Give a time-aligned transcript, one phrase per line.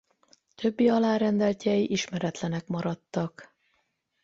[0.55, 3.53] Többi alárendeltjei ismeretlenek maradtak.